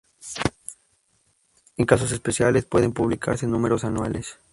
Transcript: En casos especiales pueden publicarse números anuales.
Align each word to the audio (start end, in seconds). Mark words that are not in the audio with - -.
En 1.77 1.85
casos 1.85 2.11
especiales 2.11 2.65
pueden 2.65 2.91
publicarse 2.91 3.45
números 3.45 3.83
anuales. 3.83 4.39